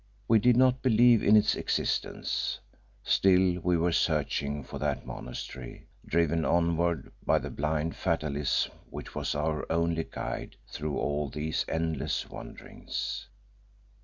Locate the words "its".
1.37-1.53